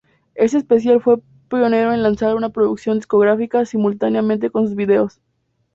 [0.33, 5.21] Este especial fue pionero en lanzar una producción discográfica simultáneamente con sus videos.